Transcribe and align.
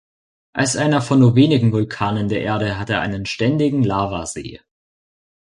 Als 0.53 0.77
einer 0.77 0.99
von 0.99 1.19
nur 1.19 1.35
wenigen 1.35 1.71
Vulkanen 1.71 2.27
der 2.27 2.41
Erde 2.41 2.79
hat 2.79 2.89
er 2.89 3.01
einen 3.01 3.27
ständigen 3.27 3.83
Lavasee. 3.83 4.59